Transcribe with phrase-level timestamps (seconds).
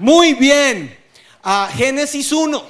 [0.00, 0.98] Muy bien,
[1.44, 2.64] a Génesis 1.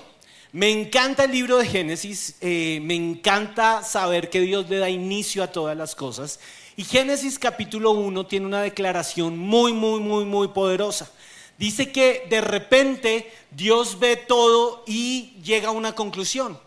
[0.53, 5.43] Me encanta el libro de Génesis, eh, me encanta saber que Dios le da inicio
[5.43, 6.39] a todas las cosas.
[6.77, 11.11] Y Génesis capítulo 1 tiene una declaración muy, muy, muy, muy poderosa.
[11.57, 16.61] Dice que de repente Dios ve todo y llega a una conclusión.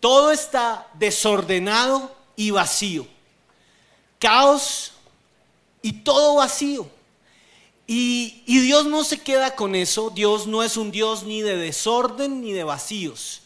[0.00, 3.06] Todo está desordenado y vacío.
[4.18, 4.92] Caos
[5.80, 6.97] y todo vacío.
[7.90, 10.10] Y, Dios no se queda con eso.
[10.10, 13.40] Dios no es un Dios ni de desorden ni de vacíos.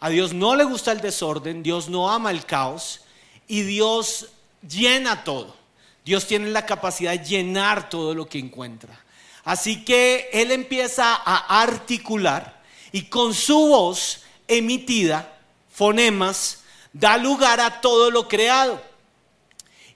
[0.00, 3.00] A Dios no le gusta el desorden, Dios no ama el caos
[3.46, 4.28] y Dios
[4.68, 5.54] llena todo.
[6.04, 9.00] Dios tiene la capacidad de llenar todo lo que encuentra.
[9.44, 15.38] Así que Él empieza a articular y con su voz emitida,
[15.70, 18.82] fonemas, da lugar a todo lo creado.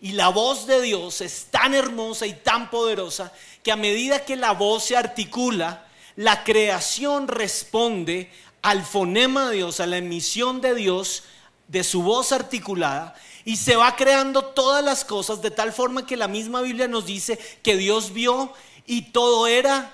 [0.01, 3.33] Y la voz de Dios es tan hermosa y tan poderosa
[3.71, 5.87] a medida que la voz se articula,
[6.17, 8.31] la creación responde
[8.63, 11.25] al fonema de Dios, a la emisión de Dios,
[11.69, 16.16] de su voz articulada, y se va creando todas las cosas de tal forma que
[16.16, 18.52] la misma Biblia nos dice que Dios vio
[18.87, 19.93] y todo era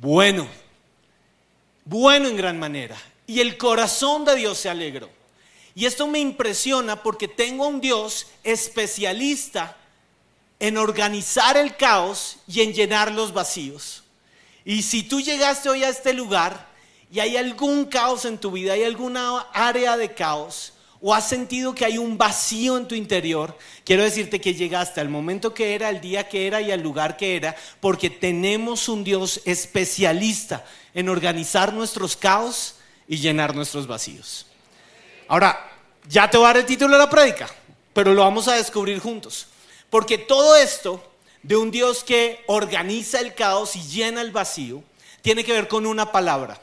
[0.00, 0.46] bueno,
[1.84, 2.96] bueno en gran manera.
[3.26, 5.08] Y el corazón de Dios se alegró.
[5.74, 9.76] Y esto me impresiona porque tengo un Dios especialista
[10.66, 14.02] en organizar el caos y en llenar los vacíos.
[14.64, 16.68] Y si tú llegaste hoy a este lugar
[17.10, 21.74] y hay algún caos en tu vida, hay alguna área de caos, o has sentido
[21.74, 25.88] que hay un vacío en tu interior, quiero decirte que llegaste al momento que era,
[25.88, 31.10] al día que era y al lugar que era, porque tenemos un Dios especialista en
[31.10, 32.76] organizar nuestros caos
[33.06, 34.46] y llenar nuestros vacíos.
[35.28, 35.60] Ahora,
[36.08, 37.50] ya te voy a dar el título de la prédica,
[37.92, 39.48] pero lo vamos a descubrir juntos.
[39.94, 41.00] Porque todo esto
[41.44, 44.82] de un Dios que organiza el caos y llena el vacío
[45.22, 46.60] tiene que ver con una palabra,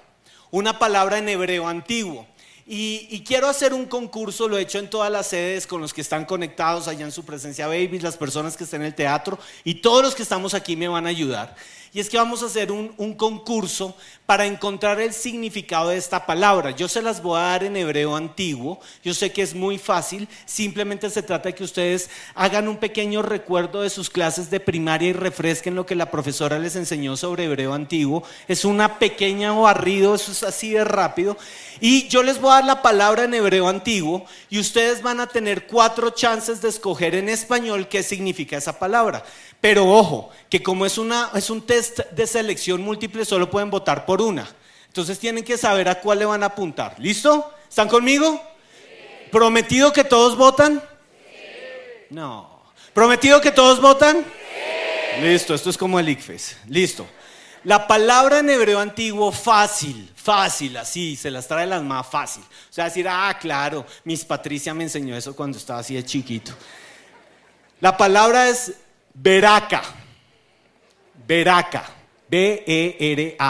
[0.49, 2.27] una palabra en hebreo antiguo.
[2.67, 6.01] Y, quiero hacer un concurso, lo he hecho en todas las sedes con los que
[6.01, 9.75] están conectados allá en su presencia, babies, las personas que están en el teatro y
[9.75, 11.55] todos los que estamos aquí me van a ayudar.
[11.93, 16.71] Y es que vamos a hacer un, concurso para encontrar el significado de esta palabra.
[16.71, 18.79] Yo se las voy a dar en hebreo antiguo.
[19.03, 20.29] Yo sé que es muy fácil.
[20.45, 25.09] Simplemente se trata de que ustedes hagan un pequeño recuerdo de sus clases de primaria
[25.09, 28.23] y refresquen lo que la profesora les enseñó sobre hebreo antiguo.
[28.47, 31.37] Es una pequeña barrido, eso es así de rápido.
[31.81, 35.27] Y yo les voy a dar la palabra en hebreo antiguo y ustedes van a
[35.27, 39.25] tener cuatro chances de escoger en español qué significa esa palabra.
[39.61, 44.05] Pero ojo, que como es, una, es un test de selección múltiple, solo pueden votar
[44.05, 44.49] por una.
[44.87, 46.95] Entonces tienen que saber a cuál le van a apuntar.
[46.97, 47.53] ¿Listo?
[47.69, 48.41] ¿Están conmigo?
[49.31, 50.83] ¿Prometido que todos votan?
[52.09, 52.59] No.
[52.93, 54.25] ¿Prometido que todos votan?
[55.21, 56.57] Listo, esto es como el ICFES.
[56.67, 57.07] Listo.
[57.63, 62.43] La palabra en hebreo antiguo fácil, fácil, así, se las trae las más fácil.
[62.43, 66.51] O sea, decir, ah, claro, Miss Patricia me enseñó eso cuando estaba así de chiquito.
[67.79, 68.73] La palabra es
[69.13, 69.81] Veraca.
[71.27, 71.83] Veraca.
[72.29, 73.41] B-E-R-A-K-A-H.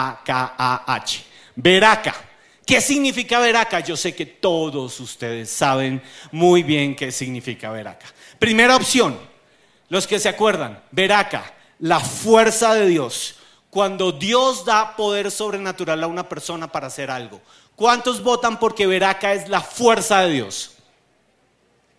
[1.54, 2.14] Veraca.
[2.66, 3.80] ¿Qué significa veraca?
[3.80, 8.06] Yo sé que todos ustedes saben muy bien qué significa veraca.
[8.38, 9.18] Primera opción,
[9.88, 13.36] los que se acuerdan, veraca, la fuerza de Dios.
[13.68, 17.40] Cuando Dios da poder sobrenatural a una persona para hacer algo.
[17.74, 20.76] ¿Cuántos votan porque veraca es la fuerza de Dios?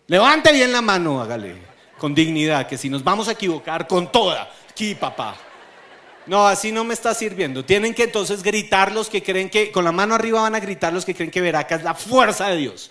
[0.06, 1.73] Levante bien la mano, hágale
[2.04, 5.38] con dignidad, que si nos vamos a equivocar con toda, aquí papá.
[6.26, 7.64] No, así no me está sirviendo.
[7.64, 10.92] Tienen que entonces gritar los que creen que, con la mano arriba van a gritar
[10.92, 12.90] los que creen que Veraca es la fuerza de Dios.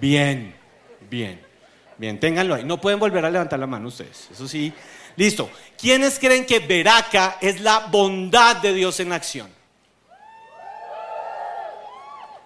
[0.00, 0.56] Bien,
[1.08, 1.40] bien,
[1.98, 2.64] bien, ténganlo ahí.
[2.64, 4.72] No pueden volver a levantar la mano ustedes, eso sí.
[5.14, 5.48] Listo.
[5.80, 9.48] ¿Quiénes creen que Veraca es la bondad de Dios en acción?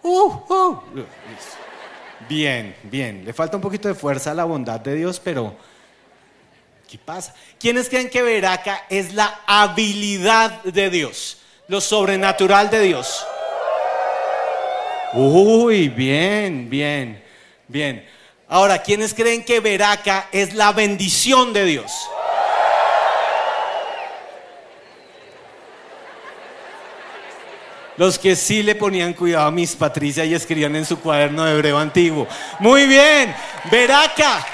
[0.02, 0.82] Uh, uh.
[0.94, 1.56] Listo.
[2.28, 3.24] Bien, bien.
[3.24, 5.54] Le falta un poquito de fuerza a la bondad de Dios, pero
[6.88, 7.34] ¿qué pasa?
[7.58, 11.38] ¿Quiénes creen que Veraca es la habilidad de Dios?
[11.68, 13.26] Lo sobrenatural de Dios.
[15.12, 17.22] Uy, bien, bien,
[17.68, 18.06] bien.
[18.48, 21.92] Ahora, ¿quiénes creen que Veraca es la bendición de Dios?
[27.96, 31.54] Los que sí le ponían cuidado a mis Patricia y escribían en su cuaderno de
[31.54, 32.28] hebreo antiguo.
[32.60, 33.34] Muy bien,
[33.70, 34.46] Veraca,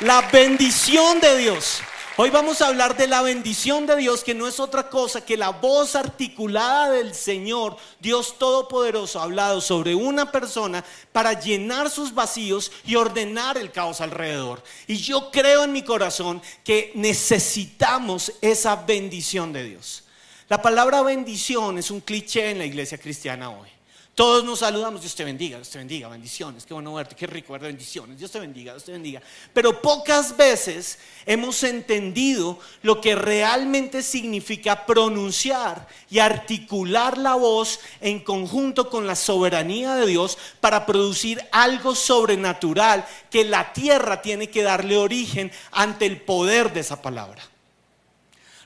[0.00, 1.82] la bendición de Dios.
[2.18, 5.36] Hoy vamos a hablar de la bendición de Dios, que no es otra cosa que
[5.36, 10.82] la voz articulada del Señor, Dios Todopoderoso, hablado sobre una persona
[11.12, 14.62] para llenar sus vacíos y ordenar el caos alrededor.
[14.86, 20.05] Y yo creo en mi corazón que necesitamos esa bendición de Dios.
[20.48, 23.68] La palabra bendición es un cliché en la iglesia cristiana hoy.
[24.14, 27.52] Todos nos saludamos, Dios te bendiga, Dios te bendiga, bendiciones, qué bueno verte, qué rico
[27.52, 29.20] verte, bendiciones, Dios te bendiga, Dios te bendiga.
[29.52, 38.20] Pero pocas veces hemos entendido lo que realmente significa pronunciar y articular la voz en
[38.20, 44.62] conjunto con la soberanía de Dios para producir algo sobrenatural que la tierra tiene que
[44.62, 47.42] darle origen ante el poder de esa palabra.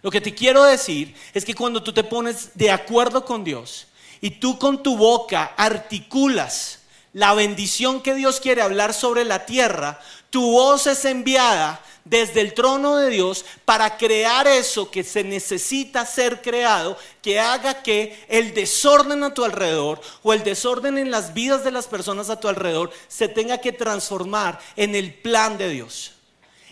[0.03, 3.87] Lo que te quiero decir es que cuando tú te pones de acuerdo con Dios,
[4.21, 6.79] y tú con tu boca articulas
[7.13, 10.01] la bendición que Dios quiere hablar sobre la tierra,
[10.31, 16.07] tu voz es enviada desde el trono de Dios para crear eso que se necesita
[16.07, 21.35] ser creado, que haga que el desorden a tu alrededor o el desorden en las
[21.35, 25.69] vidas de las personas a tu alrededor se tenga que transformar en el plan de
[25.69, 26.13] Dios.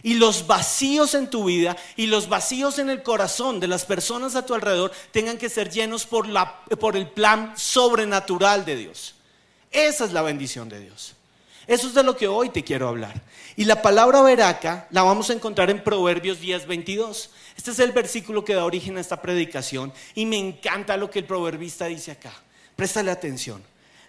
[0.02, 4.36] Y los vacíos en tu vida y los vacíos en el corazón de las personas
[4.36, 9.14] a tu alrededor tengan que ser llenos por, la, por el plan sobrenatural de Dios.
[9.70, 11.14] Esa es la bendición de Dios.
[11.66, 13.20] Eso es de lo que hoy te quiero hablar.
[13.54, 17.30] Y la palabra veraca la vamos a encontrar en Proverbios 10, 22.
[17.56, 21.18] Este es el versículo que da origen a esta predicación y me encanta lo que
[21.18, 22.32] el proverbista dice acá.
[22.74, 23.62] Préstale atención.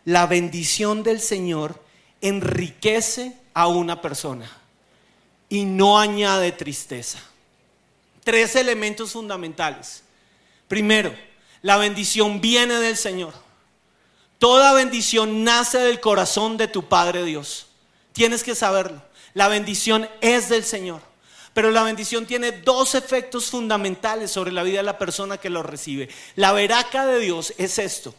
[0.05, 1.83] La bendición del Señor
[2.21, 4.49] enriquece a una persona
[5.49, 7.19] y no añade tristeza.
[8.23, 10.03] Tres elementos fundamentales.
[10.67, 11.13] Primero,
[11.61, 13.33] la bendición viene del Señor.
[14.37, 17.67] Toda bendición nace del corazón de tu Padre Dios.
[18.13, 19.01] Tienes que saberlo.
[19.33, 21.01] La bendición es del Señor.
[21.53, 25.63] Pero la bendición tiene dos efectos fundamentales sobre la vida de la persona que lo
[25.63, 26.07] recibe.
[26.35, 28.13] La veraca de Dios es esto.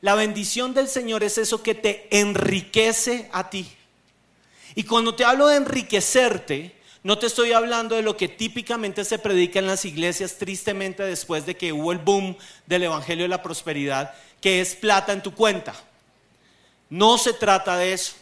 [0.00, 3.72] La bendición del Señor es eso que te enriquece a ti.
[4.78, 6.72] Y cuando te hablo de enriquecerte,
[7.02, 11.44] no te estoy hablando de lo que típicamente se predica en las iglesias, tristemente después
[11.44, 15.34] de que hubo el boom del Evangelio de la Prosperidad, que es plata en tu
[15.34, 15.74] cuenta.
[16.88, 18.14] No se trata de eso.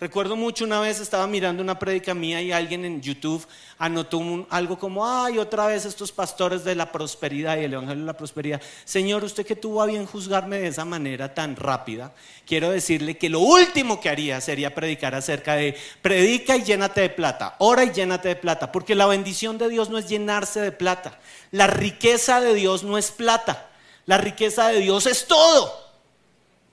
[0.00, 3.44] Recuerdo mucho una vez estaba mirando una prédica mía y alguien en YouTube
[3.78, 8.06] anotó algo como, ay, otra vez estos pastores de la prosperidad y el evangelio de
[8.06, 8.62] la prosperidad.
[8.84, 12.14] Señor, usted que tuvo a bien juzgarme de esa manera tan rápida,
[12.46, 17.10] quiero decirle que lo último que haría sería predicar acerca de predica y llénate de
[17.10, 20.70] plata, ora y llénate de plata, porque la bendición de Dios no es llenarse de
[20.70, 21.18] plata,
[21.50, 23.68] la riqueza de Dios no es plata,
[24.06, 25.72] la riqueza de Dios es todo,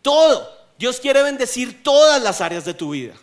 [0.04, 0.55] todo.
[0.78, 3.14] Dios quiere bendecir todas las áreas de tu vida.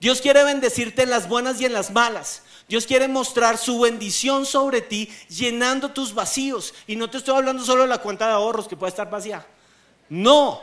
[0.00, 2.42] Dios quiere bendecirte en las buenas y en las malas.
[2.68, 6.74] Dios quiere mostrar su bendición sobre ti llenando tus vacíos.
[6.86, 9.46] Y no te estoy hablando solo de la cuenta de ahorros que puede estar vacía.
[10.08, 10.62] No,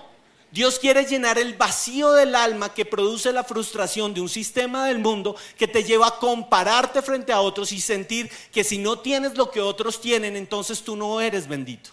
[0.52, 5.00] Dios quiere llenar el vacío del alma que produce la frustración de un sistema del
[5.00, 9.38] mundo que te lleva a compararte frente a otros y sentir que si no tienes
[9.38, 11.92] lo que otros tienen, entonces tú no eres bendito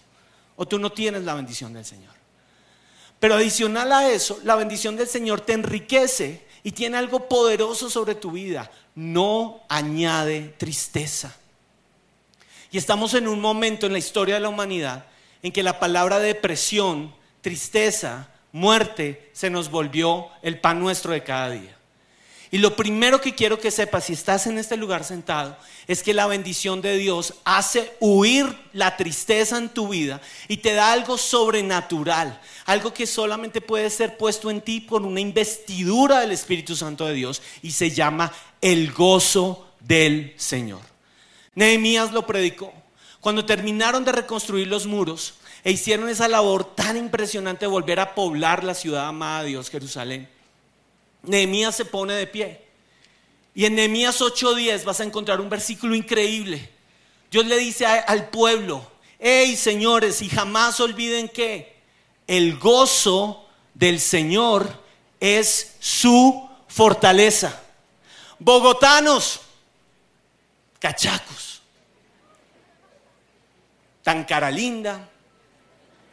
[0.57, 2.18] o tú no tienes la bendición del Señor.
[3.19, 8.15] Pero adicional a eso, la bendición del Señor te enriquece y tiene algo poderoso sobre
[8.15, 8.71] tu vida.
[8.95, 11.35] No añade tristeza.
[12.71, 15.05] Y estamos en un momento en la historia de la humanidad
[15.41, 21.49] en que la palabra depresión, tristeza, muerte se nos volvió el pan nuestro de cada
[21.51, 21.78] día.
[22.51, 25.55] Y lo primero que quiero que sepas, si estás en este lugar sentado,
[25.87, 30.73] es que la bendición de Dios hace huir la tristeza en tu vida y te
[30.73, 36.31] da algo sobrenatural, algo que solamente puede ser puesto en ti por una investidura del
[36.31, 40.81] Espíritu Santo de Dios y se llama el gozo del Señor.
[41.53, 42.73] Nehemías lo predicó.
[43.19, 48.15] Cuando terminaron de reconstruir los muros e hicieron esa labor tan impresionante de volver a
[48.15, 50.29] poblar la ciudad amada de Dios, Jerusalén,
[51.23, 52.65] Nehemías se pone de pie.
[53.53, 56.69] Y en Nehemías 8:10 vas a encontrar un versículo increíble.
[57.31, 58.85] Dios le dice al pueblo,
[59.19, 61.77] hey señores, y jamás olviden que
[62.25, 64.71] el gozo del Señor
[65.19, 67.61] es su fortaleza.
[68.39, 69.41] Bogotanos,
[70.79, 71.61] cachacos,
[74.03, 75.09] tan cara linda,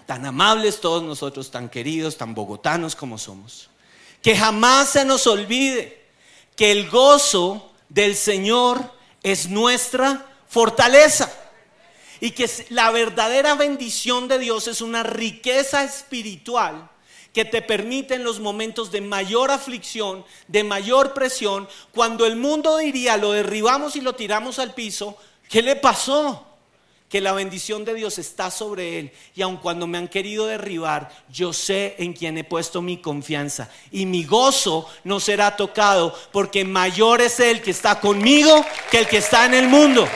[0.07, 3.71] tan amables todos nosotros, tan queridos, tan bogotanos como somos.
[4.27, 6.03] Que jamás se nos olvide
[6.57, 8.93] que el gozo del Señor
[9.23, 11.33] es nuestra fortaleza.
[12.19, 16.91] Y que la verdadera bendición de Dios es una riqueza espiritual
[17.33, 22.79] que te permite en los momentos de mayor aflicción, de mayor presión, cuando el mundo
[22.79, 25.17] diría, lo derribamos y lo tiramos al piso,
[25.49, 26.46] ¿qué le pasó?
[27.17, 29.13] Que la bendición de Dios está sobre él.
[29.35, 33.71] Y aun cuando me han querido derribar, yo sé en quién he puesto mi confianza.
[33.91, 39.07] Y mi gozo no será tocado, porque mayor es el que está conmigo que el
[39.07, 40.07] que está en el mundo.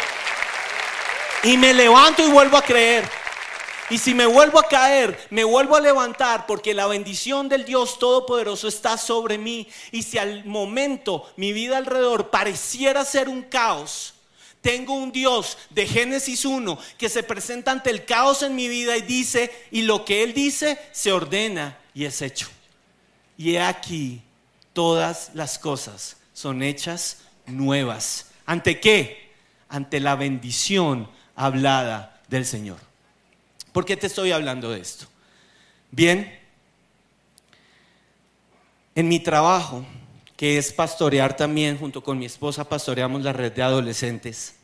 [1.42, 3.08] Y me levanto y vuelvo a creer.
[3.88, 7.98] Y si me vuelvo a caer, me vuelvo a levantar porque la bendición del Dios
[7.98, 9.66] Todopoderoso está sobre mí.
[9.90, 14.12] Y si al momento mi vida alrededor pareciera ser un caos,
[14.60, 18.96] tengo un Dios de Génesis 1 que se presenta ante el caos en mi vida
[18.96, 22.48] y dice, y lo que Él dice se ordena y es hecho.
[23.38, 24.22] Y he aquí,
[24.72, 28.30] todas las cosas son hechas nuevas.
[28.44, 29.30] ¿Ante qué?
[29.68, 32.78] Ante la bendición hablada del Señor.
[33.72, 35.06] ¿Por qué te estoy hablando de esto?
[35.90, 36.38] Bien,
[38.94, 39.86] en mi trabajo,
[40.40, 44.54] que es pastorear también, junto con mi esposa pastoreamos la red de adolescentes.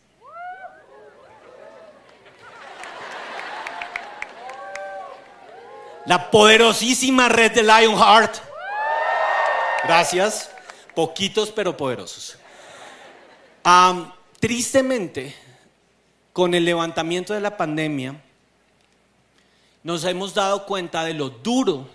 [6.06, 8.36] La poderosísima red de Lionheart.
[9.84, 10.50] Gracias.
[10.94, 12.38] Poquitos pero poderosos.
[14.40, 15.36] tristemente,
[16.32, 18.18] con el levantamiento de la pandemia,
[19.82, 21.86] nos hemos dado cuenta de lo duro,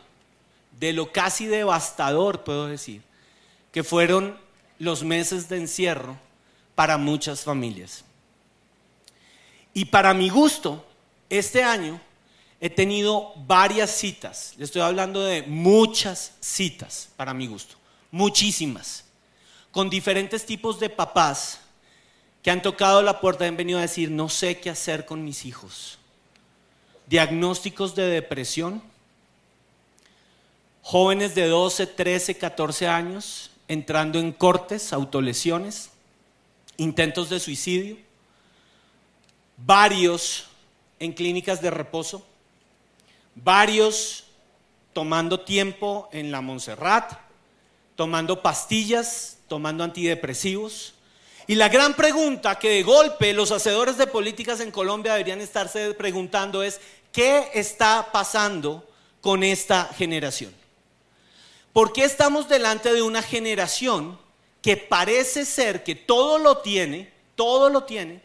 [0.80, 3.02] de lo casi devastador, puedo decir,
[3.72, 4.38] que fueron
[4.80, 6.18] los meses de encierro
[6.76, 8.04] para muchas familias.
[9.74, 10.86] Y para mi gusto,
[11.30, 12.00] este año
[12.60, 17.76] he tenido varias citas, le estoy hablando de muchas citas para mi gusto,
[18.12, 19.06] muchísimas,
[19.72, 21.62] con diferentes tipos de papás
[22.44, 25.24] que han tocado la puerta y han venido a decir, no sé qué hacer con
[25.24, 25.98] mis hijos
[27.12, 28.82] diagnósticos de depresión,
[30.82, 35.92] jóvenes de 12, 13, 14 años entrando en cortes, autolesiones,
[36.76, 37.96] intentos de suicidio,
[39.56, 40.48] varios
[41.00, 42.22] en clínicas de reposo,
[43.34, 44.26] varios
[44.92, 47.14] tomando tiempo en la Montserrat,
[47.96, 50.94] tomando pastillas, tomando antidepresivos.
[51.48, 55.94] Y la gran pregunta que de golpe los hacedores de políticas en Colombia deberían estarse
[55.94, 56.82] preguntando es,
[57.14, 58.86] ¿Qué está pasando
[59.22, 60.61] con esta generación?
[61.74, 64.20] ¿Por qué estamos delante de una generación
[64.62, 68.22] que parece ser que todo lo tiene, todo lo tiene,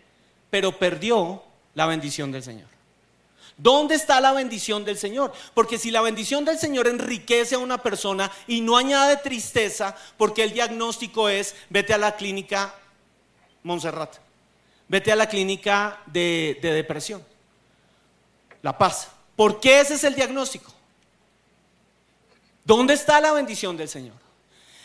[0.51, 1.43] pero perdió
[1.75, 2.69] la bendición del Señor?
[3.57, 5.33] ¿Dónde está la bendición del Señor?
[5.55, 10.43] Porque si la bendición del Señor enriquece a una persona y no añade tristeza, porque
[10.43, 12.75] el diagnóstico es, vete a la clínica
[13.63, 14.17] Montserrat,
[14.89, 17.25] vete a la clínica de, de depresión
[18.67, 19.09] la paz.
[19.37, 20.73] ¿Por qué ese es el diagnóstico?
[22.67, 24.17] ¿Dónde está la bendición del Señor?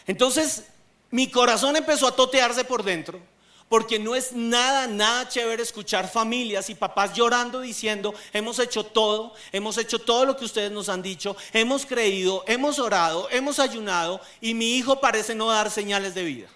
[0.06, 0.66] Entonces,
[1.10, 3.20] mi corazón empezó a totearse por dentro,
[3.68, 9.34] porque no es nada, nada chévere escuchar familias y papás llorando diciendo, hemos hecho todo,
[9.52, 14.22] hemos hecho todo lo que ustedes nos han dicho, hemos creído, hemos orado, hemos ayunado
[14.42, 16.48] y mi hijo parece no dar señales de vida.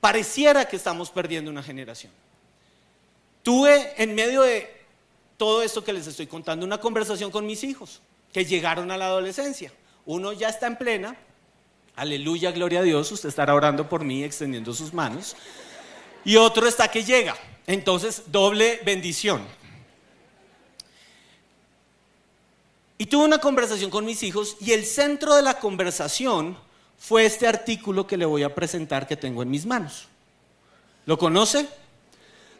[0.00, 2.12] Pareciera que estamos perdiendo una generación.
[3.42, 4.82] Tuve en medio de
[5.38, 9.06] todo esto que les estoy contando, una conversación con mis hijos que llegaron a la
[9.06, 9.72] adolescencia.
[10.06, 11.16] Uno ya está en plena,
[11.94, 15.36] aleluya, gloria a Dios, usted estará orando por mí extendiendo sus manos.
[16.24, 17.36] Y otro está que llega.
[17.66, 19.42] Entonces, doble bendición.
[22.98, 26.56] Y tuve una conversación con mis hijos y el centro de la conversación
[26.98, 30.06] fue este artículo que le voy a presentar que tengo en mis manos.
[31.04, 31.68] ¿Lo conoce?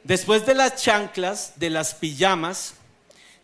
[0.02, 2.74] Después de las chanclas, de las pijamas,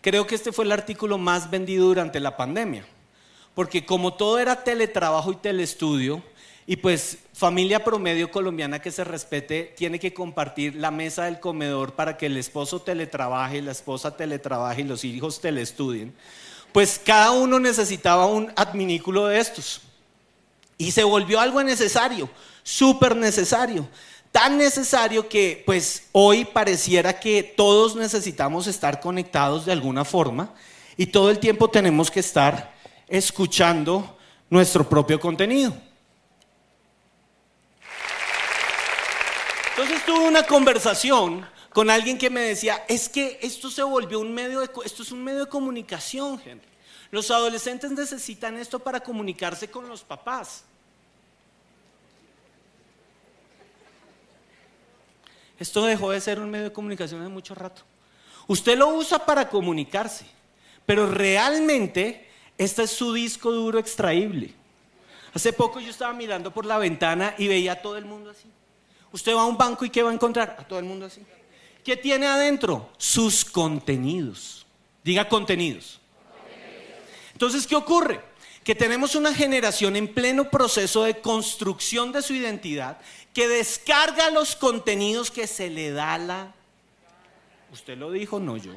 [0.01, 2.85] creo que este fue el artículo más vendido durante la pandemia.
[3.59, 6.23] Porque como todo era teletrabajo y telestudio,
[6.65, 11.95] y pues familia promedio colombiana que se respete tiene que compartir la mesa del comedor
[11.95, 16.15] para que el esposo teletrabaje, la esposa teletrabaje y los hijos telestudien,
[16.71, 19.81] pues cada uno necesitaba un adminículo de estos.
[20.77, 22.31] Y se volvió algo necesario,
[22.63, 23.89] súper necesario
[24.31, 30.55] tan necesario que pues hoy pareciera que todos necesitamos estar conectados de alguna forma
[30.97, 32.78] y todo el tiempo tenemos que estar
[33.09, 34.19] escuchando
[34.51, 35.75] nuestro propio contenido.
[39.71, 44.35] Entonces tuve una conversación con alguien que me decía, es que esto se volvió un
[44.35, 46.67] medio de, esto es un medio de comunicación, gente.
[47.11, 50.65] Los adolescentes necesitan esto para comunicarse con los papás.
[55.59, 57.83] Esto dejó de ser un medio de comunicación hace mucho rato.
[58.47, 60.27] Usted lo usa para comunicarse,
[60.87, 62.28] pero realmente
[62.59, 64.53] este es su disco duro extraíble.
[65.33, 68.51] Hace poco yo estaba mirando por la ventana y veía a todo el mundo así.
[69.13, 70.57] Usted va a un banco y ¿qué va a encontrar?
[70.59, 71.23] A todo el mundo así.
[71.85, 72.91] ¿Qué tiene adentro?
[72.99, 74.67] Sus contenidos.
[75.03, 76.01] Diga contenidos.
[77.33, 78.21] Entonces, ¿qué ocurre?
[78.65, 82.99] Que tenemos una generación en pleno proceso de construcción de su identidad
[83.33, 86.55] que descarga los contenidos que se le da la...
[87.73, 88.73] usted lo dijo, no yo,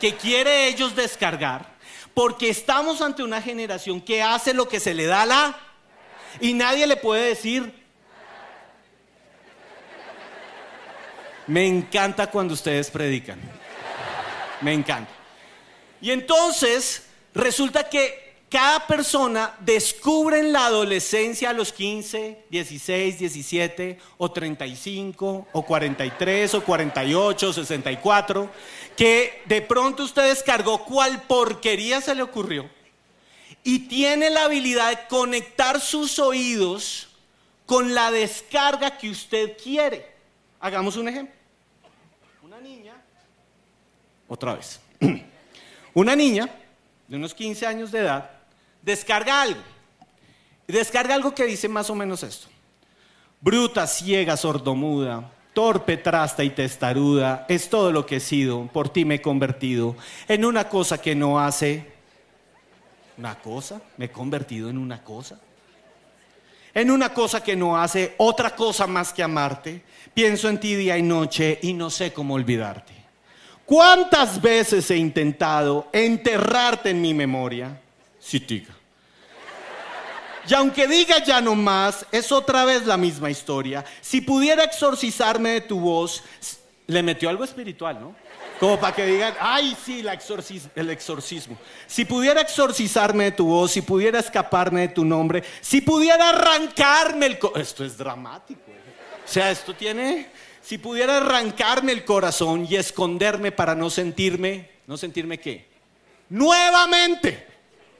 [0.00, 1.72] que quiere ellos descargar,
[2.14, 5.58] porque estamos ante una generación que hace lo que se le da la...
[6.40, 7.82] Y nadie le puede decir...
[11.46, 13.38] Me encanta cuando ustedes predican.
[14.60, 15.10] Me encanta.
[16.00, 23.98] Y entonces resulta que cada persona descubre en la adolescencia a los 15, 16, 17
[24.18, 28.50] o 35 o 43 o 48 o 64
[28.94, 32.68] que de pronto usted descargó cuál porquería se le ocurrió
[33.64, 37.08] y tiene la habilidad de conectar sus oídos
[37.64, 40.12] con la descarga que usted quiere.
[40.60, 41.34] Hagamos un ejemplo.
[42.42, 43.02] Una niña,
[44.28, 44.78] otra vez,
[45.94, 46.50] una niña
[47.08, 48.41] de unos 15 años de edad
[48.82, 49.60] descarga algo.
[50.66, 52.48] Descarga algo que dice más o menos esto.
[53.40, 59.04] Bruta, ciega, sordomuda, torpe, trasta y testaruda, es todo lo que he sido, por ti
[59.04, 59.96] me he convertido
[60.28, 61.92] en una cosa que no hace.
[63.18, 63.82] ¿Una cosa?
[63.96, 65.38] ¿Me he convertido en una cosa?
[66.72, 69.82] En una cosa que no hace otra cosa más que amarte.
[70.14, 72.94] Pienso en ti día y noche y no sé cómo olvidarte.
[73.66, 77.81] ¿Cuántas veces he intentado enterrarte en mi memoria?
[78.22, 78.72] Sitica.
[80.48, 83.84] Y aunque diga ya no más, es otra vez la misma historia.
[84.00, 86.22] Si pudiera exorcizarme de tu voz,
[86.86, 88.14] le metió algo espiritual, ¿no?
[88.58, 90.04] Como para que digan, ay, sí,
[90.76, 91.58] el exorcismo.
[91.86, 97.26] Si pudiera exorcizarme de tu voz, si pudiera escaparme de tu nombre, si pudiera arrancarme
[97.26, 97.38] el...
[97.56, 98.62] Esto es dramático.
[98.68, 99.24] ¿eh?
[99.24, 100.28] O sea, esto tiene...
[100.62, 105.66] Si pudiera arrancarme el corazón y esconderme para no sentirme, ¿no sentirme qué?
[106.28, 107.51] Nuevamente.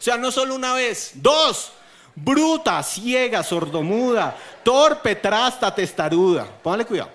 [0.03, 1.71] O sea, no solo una vez, dos.
[2.17, 6.45] Bruta, ciega, sordomuda, torpe, trasta, testaruda.
[6.61, 7.11] Póngale cuidado.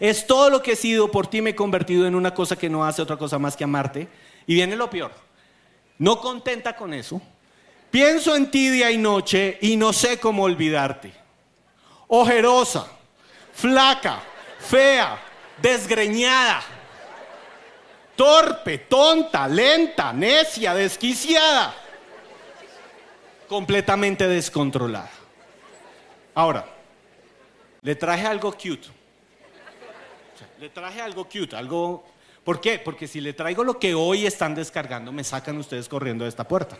[0.00, 2.68] Es todo lo que he sido, por ti me he convertido en una cosa que
[2.68, 4.08] no hace otra cosa más que amarte.
[4.48, 5.12] Y viene lo peor.
[5.98, 7.22] No contenta con eso.
[7.92, 11.12] Pienso en ti día y noche y no sé cómo olvidarte.
[12.08, 12.88] Ojerosa,
[13.52, 14.24] flaca,
[14.58, 15.22] fea,
[15.62, 16.64] desgreñada
[18.16, 21.74] torpe, tonta, lenta, necia, desquiciada,
[23.48, 25.10] completamente descontrolada.
[26.34, 26.66] Ahora,
[27.82, 28.88] le traje algo cute.
[30.58, 32.04] Le traje algo cute, algo...
[32.44, 32.78] ¿Por qué?
[32.78, 36.46] Porque si le traigo lo que hoy están descargando, me sacan ustedes corriendo de esta
[36.46, 36.76] puerta.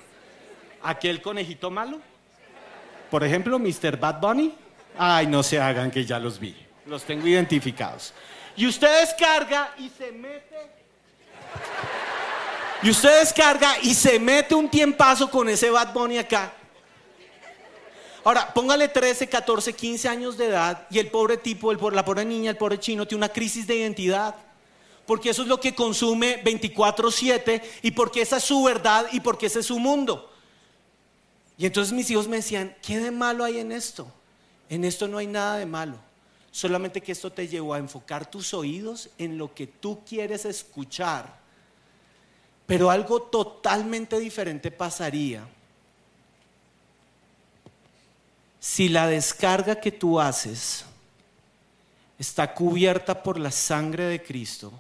[0.83, 2.01] Aquel conejito malo,
[3.11, 3.99] por ejemplo, Mr.
[3.99, 4.55] Bad Bunny.
[4.97, 6.55] Ay, no se hagan que ya los vi.
[6.87, 8.15] Los tengo identificados.
[8.57, 10.77] Y usted descarga y se mete
[12.83, 16.53] y usted descarga y se mete un tiempazo con ese Bad Bunny acá.
[18.27, 22.25] Ahora, póngale 13, 14, 15 años de edad y el pobre tipo, el, la pobre
[22.25, 24.35] niña, el pobre chino tiene una crisis de identidad.
[25.07, 29.47] Porque eso es lo que consume 24/7 y porque esa es su verdad y porque
[29.47, 30.29] ese es su mundo.
[31.57, 34.09] Y entonces mis hijos me decían, ¿qué de malo hay en esto?
[34.69, 35.97] En esto no hay nada de malo.
[36.51, 41.47] Solamente que esto te llevó a enfocar tus oídos en lo que tú quieres escuchar
[42.67, 45.47] pero algo totalmente diferente pasaría
[48.67, 50.85] si la descarga que tú haces
[52.19, 54.73] está cubierta por la sangre de Cristo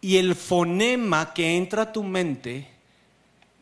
[0.00, 2.68] y el fonema que entra a tu mente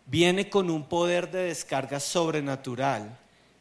[0.05, 3.17] viene con un poder de descarga sobrenatural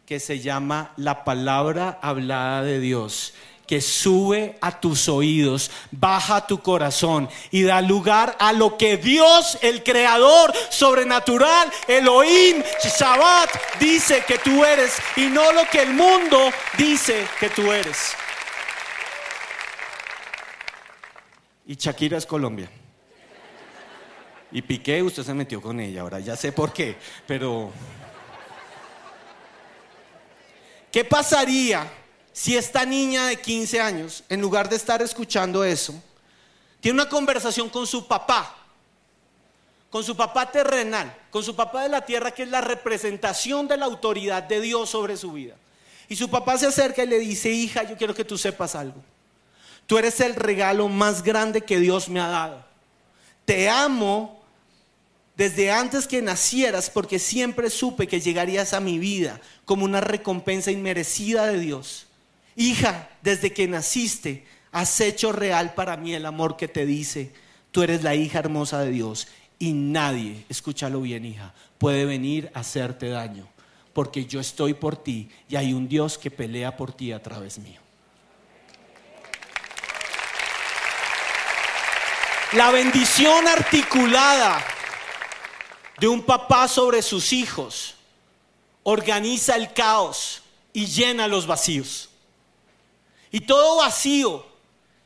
[0.05, 3.33] que se llama la palabra hablada de Dios
[3.69, 9.59] que sube a tus oídos, baja tu corazón y da lugar a lo que Dios,
[9.61, 16.49] el creador sobrenatural, Elohim, Shabbat, dice que tú eres y no lo que el mundo
[16.79, 18.15] dice que tú eres.
[21.67, 22.71] Y Shakira es Colombia.
[24.51, 27.71] Y Piqué, usted se metió con ella, ahora ya sé por qué, pero...
[30.91, 31.98] ¿Qué pasaría
[32.33, 35.93] si esta niña de 15 años, en lugar de estar escuchando eso,
[36.79, 38.55] tiene una conversación con su papá,
[39.89, 43.77] con su papá terrenal, con su papá de la tierra, que es la representación de
[43.77, 45.55] la autoridad de Dios sobre su vida.
[46.07, 49.01] Y su papá se acerca y le dice, hija, yo quiero que tú sepas algo.
[49.85, 52.63] Tú eres el regalo más grande que Dios me ha dado.
[53.45, 54.39] Te amo
[55.35, 60.69] desde antes que nacieras porque siempre supe que llegarías a mi vida como una recompensa
[60.69, 62.05] inmerecida de Dios.
[62.55, 67.31] Hija, desde que naciste, has hecho real para mí el amor que te dice,
[67.71, 72.59] tú eres la hija hermosa de Dios y nadie, escúchalo bien hija, puede venir a
[72.59, 73.47] hacerte daño,
[73.93, 77.59] porque yo estoy por ti y hay un Dios que pelea por ti a través
[77.59, 77.79] mío.
[82.53, 84.65] La bendición articulada
[85.99, 87.95] de un papá sobre sus hijos
[88.83, 90.41] organiza el caos
[90.73, 92.08] y llena los vacíos.
[93.31, 94.45] Y todo vacío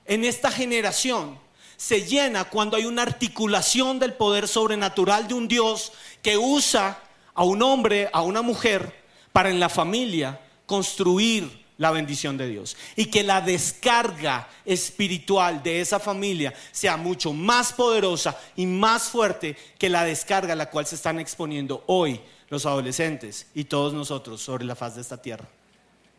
[0.05, 1.39] en esta generación
[1.77, 6.99] se llena cuando hay una articulación del poder sobrenatural de un Dios que usa
[7.33, 12.77] a un hombre, a una mujer, para en la familia construir la bendición de Dios.
[12.95, 19.57] Y que la descarga espiritual de esa familia sea mucho más poderosa y más fuerte
[19.77, 24.41] que la descarga a la cual se están exponiendo hoy los adolescentes y todos nosotros
[24.41, 25.49] sobre la faz de esta tierra,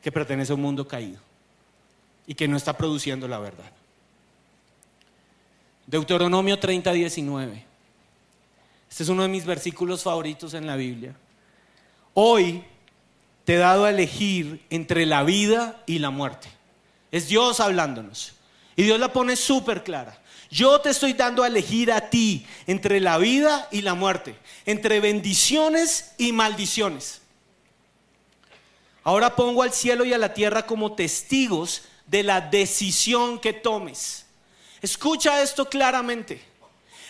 [0.03, 1.21] que pertenece a un mundo caído
[2.27, 3.71] y que no está produciendo la verdad.
[5.87, 7.65] Deuteronomio 30, 19.
[8.91, 11.15] Este es uno de mis versículos favoritos en la Biblia.
[12.15, 12.65] Hoy
[13.45, 16.49] te he dado a elegir entre la vida y la muerte.
[17.11, 18.35] Es Dios hablándonos.
[18.77, 20.19] Y Dios la pone súper clara.
[20.51, 25.01] Yo te estoy dando a elegir a ti entre la vida y la muerte, entre
[25.01, 27.23] bendiciones y maldiciones.
[29.03, 34.27] Ahora pongo al cielo y a la tierra como testigos de la decisión que tomes.
[34.83, 36.43] Escucha esto claramente.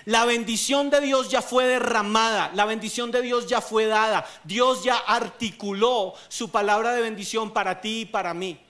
[0.05, 4.27] La bendición de Dios ya fue derramada, la bendición de Dios ya fue dada.
[4.45, 8.61] Dios ya articuló su palabra de bendición para ti y para mí.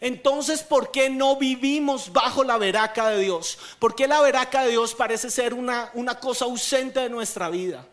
[0.00, 3.58] Entonces, ¿por qué no vivimos bajo la veraca de Dios?
[3.78, 7.86] ¿Por qué la veraca de Dios parece ser una, una cosa ausente de nuestra vida?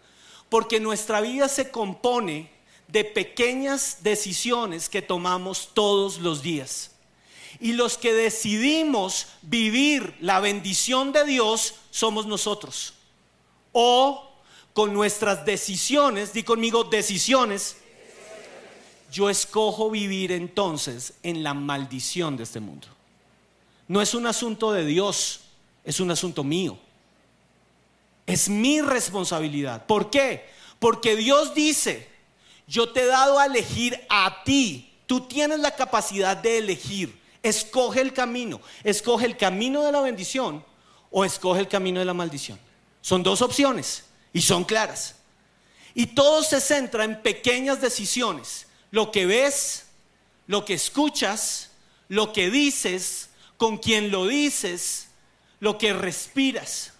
[0.47, 2.49] Porque nuestra vida se compone
[2.87, 6.91] de pequeñas decisiones que tomamos todos los días.
[7.59, 12.93] Y los que decidimos vivir la bendición de Dios somos nosotros.
[13.71, 14.31] O
[14.73, 17.77] con nuestras decisiones, di conmigo decisiones,
[19.11, 22.87] yo escojo vivir entonces en la maldición de este mundo.
[23.87, 25.39] No es un asunto de Dios,
[25.83, 26.77] es un asunto mío.
[28.25, 29.85] Es mi responsabilidad.
[29.85, 30.45] ¿Por qué?
[30.79, 32.07] Porque Dios dice,
[32.67, 34.93] yo te he dado a elegir a ti.
[35.05, 37.17] Tú tienes la capacidad de elegir.
[37.47, 38.61] Escoge el camino.
[38.83, 40.63] Escoge el camino de la bendición
[41.11, 42.59] o escoge el camino de la maldición.
[43.01, 45.15] Son dos opciones y son claras.
[45.93, 48.67] Y todo se centra en pequeñas decisiones.
[48.91, 49.85] Lo que ves,
[50.45, 51.71] lo que escuchas,
[52.09, 55.07] lo que dices, con quien lo dices,
[55.59, 56.93] lo que respiras.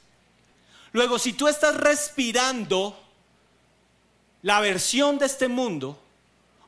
[0.93, 2.97] Luego, si tú estás respirando
[4.41, 6.01] la versión de este mundo,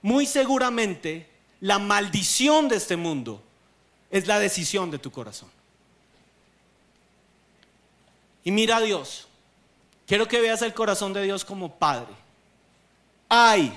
[0.01, 1.29] muy seguramente
[1.61, 3.43] la maldición de este mundo
[4.09, 5.49] es la decisión de tu corazón.
[8.43, 9.27] Y mira a Dios.
[10.07, 12.13] Quiero que veas el corazón de Dios como Padre.
[13.27, 13.71] Ay,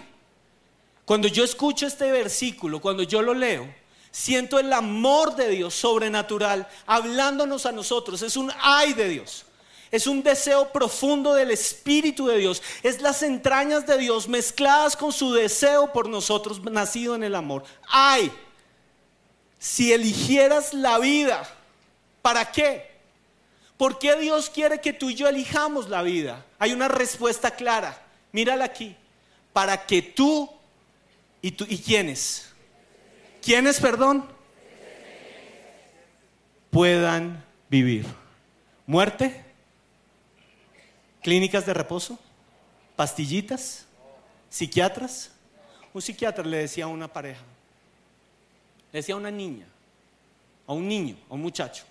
[1.04, 3.68] cuando yo escucho este versículo, cuando yo lo leo,
[4.10, 8.22] siento el amor de Dios sobrenatural hablándonos a nosotros.
[8.22, 9.44] Es un ay de Dios.
[9.90, 12.62] Es un deseo profundo del Espíritu de Dios.
[12.82, 17.64] Es las entrañas de Dios mezcladas con su deseo por nosotros, nacido en el amor.
[17.88, 18.32] Ay,
[19.62, 21.48] si eligieras la vida,
[22.20, 22.90] ¿para qué?
[23.76, 26.44] ¿Por qué Dios quiere que tú y yo elijamos la vida?
[26.58, 27.96] Hay una respuesta clara.
[28.32, 28.96] Mírala aquí.
[29.52, 30.50] Para que tú
[31.40, 32.50] y tú y quiénes?
[33.40, 34.28] ¿Quiénes, perdón?
[36.72, 38.06] puedan vivir.
[38.86, 39.44] Muerte,
[41.22, 42.18] clínicas de reposo,
[42.96, 43.86] pastillitas,
[44.50, 45.30] psiquiatras.
[45.92, 47.42] Un psiquiatra le decía a una pareja,
[48.92, 49.66] le decía a una niña,
[50.66, 51.84] a un niño, a un muchacho.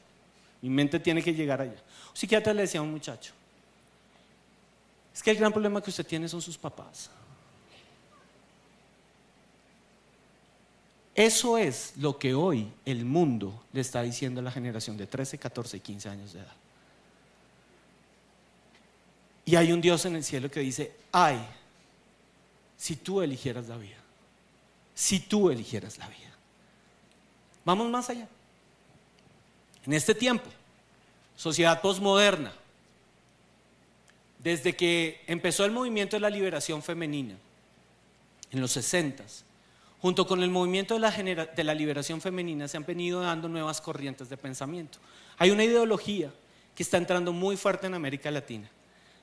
[0.61, 1.71] Mi mente tiene que llegar allá.
[1.71, 3.33] Un psiquiatra le decía a un muchacho,
[5.13, 7.09] es que el gran problema que usted tiene son sus papás.
[11.13, 15.37] Eso es lo que hoy el mundo le está diciendo a la generación de 13,
[15.37, 16.55] 14 y 15 años de edad.
[19.43, 21.45] Y hay un Dios en el cielo que dice, ay,
[22.77, 23.97] si tú eligieras la vida,
[24.95, 26.30] si tú eligieras la vida.
[27.65, 28.27] Vamos más allá.
[29.85, 30.49] En este tiempo,
[31.35, 32.53] sociedad posmoderna,
[34.39, 37.35] desde que empezó el movimiento de la liberación femenina,
[38.51, 39.23] en los 60,
[40.01, 44.37] junto con el movimiento de la, liberación femenina, se han venido dando nuevas corrientes de
[44.37, 44.97] pensamiento.
[45.37, 46.31] Hay una ideología
[46.75, 48.69] que está entrando muy fuerte en América Latina.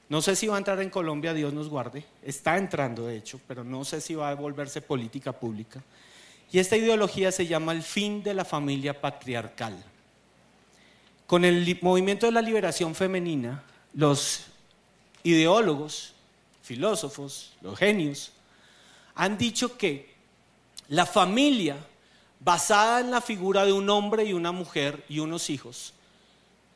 [0.08, 2.04] No sé si va a entrar en Colombia, Dios nos guarde.
[2.22, 5.82] Está entrando, de hecho, pero no sé si va a volverse política pública.
[6.50, 9.76] Y esta ideología se llama el fin de la familia patriarcal.
[11.26, 14.46] Con el movimiento de la liberación femenina, los
[15.22, 16.14] ideólogos,
[16.62, 18.32] filósofos, los genios,
[19.14, 20.14] han dicho que
[20.88, 21.76] la familia
[22.40, 25.92] basada en la figura de un hombre y una mujer y unos hijos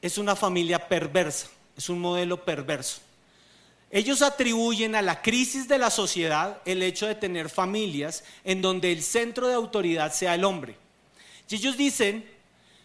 [0.02, 3.00] es una familia perversa, es un modelo perverso.
[3.94, 8.90] Ellos atribuyen a la crisis de la sociedad el hecho de tener familias en donde
[8.90, 10.76] el centro de autoridad sea el hombre.
[11.50, 12.26] Y ellos dicen,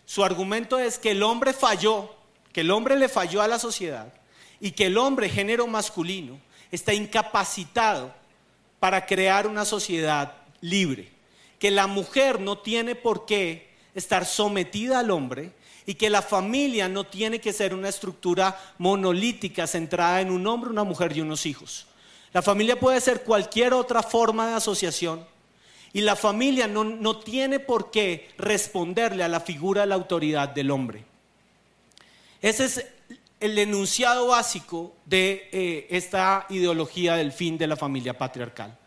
[0.05, 2.13] su argumento es que el hombre falló,
[2.51, 4.13] que el hombre le falló a la sociedad
[4.59, 6.41] y que el hombre, género masculino,
[6.71, 8.13] está incapacitado
[8.81, 11.09] para crear una sociedad libre,
[11.57, 15.53] que la mujer no tiene por qué estar sometida al hombre
[15.87, 20.69] y que la familia no tiene que ser una estructura monolítica centrada en un hombre,
[20.69, 21.87] una mujer y unos hijos.
[22.33, 25.25] La familia puede ser cualquier otra forma de asociación
[25.93, 30.71] y la familia no, tiene por qué responderle a la figura de la autoridad del
[30.71, 31.05] hombre.
[32.41, 32.85] Ese es
[33.39, 38.77] el enunciado básico de eh, esta ideología del fin de la familia patriarcal.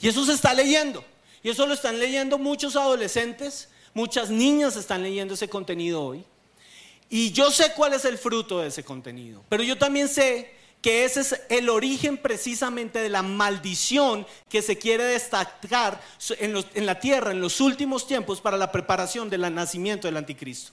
[0.00, 1.04] Y eso se está leyendo.
[1.42, 6.24] Y eso lo están leyendo muchos adolescentes, muchas niñas están leyendo ese contenido hoy.
[7.10, 11.04] Y yo sé cuál es el fruto de ese contenido, pero yo también sé que
[11.04, 16.00] ese es el origen precisamente de la maldición que se quiere destacar
[16.38, 20.72] en, la tierra en los últimos tiempos para la preparación del nacimiento del anticristo.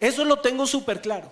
[0.00, 1.30] Eso lo tengo súper claro.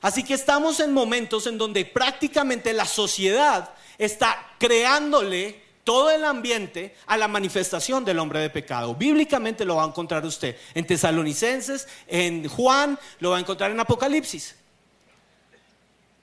[0.00, 6.94] Así que estamos en momentos en donde prácticamente la sociedad está creándole todo el ambiente
[7.06, 8.94] a la manifestación del hombre de pecado.
[8.94, 13.80] Bíblicamente lo va a encontrar usted en Tesalonicenses, en Juan, lo va a encontrar en
[13.80, 14.56] Apocalipsis.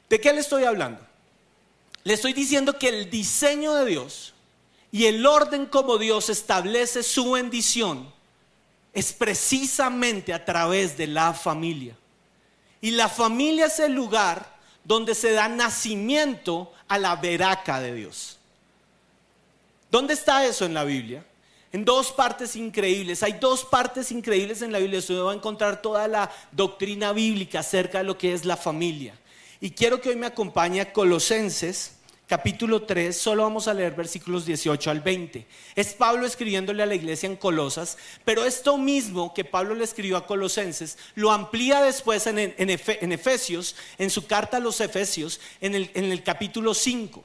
[0.09, 1.05] ¿De qué le estoy hablando?
[2.03, 4.33] Le estoy diciendo que el diseño de Dios
[4.91, 8.13] y el orden como Dios establece su bendición
[8.93, 11.95] es precisamente a través de la familia.
[12.79, 18.36] Y la familia es el lugar donde se da nacimiento a la veraca de Dios.
[19.89, 21.25] ¿Dónde está eso en la Biblia?
[21.71, 23.23] En dos partes increíbles.
[23.23, 24.99] Hay dos partes increíbles en la Biblia.
[24.99, 29.17] Usted va a encontrar toda la doctrina bíblica acerca de lo que es la familia.
[29.59, 31.93] Y quiero que hoy me acompañe a Colosenses,
[32.27, 35.47] capítulo 3, solo vamos a leer versículos 18 al 20.
[35.75, 40.17] Es Pablo escribiéndole a la iglesia en Colosas, pero esto mismo que Pablo le escribió
[40.17, 42.37] a Colosenses, lo amplía después en,
[42.69, 47.23] Efesios, en su carta a los Efesios, en el, en el capítulo 5.